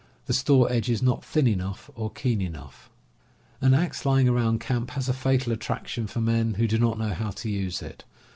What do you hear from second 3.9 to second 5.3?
lying around camp has a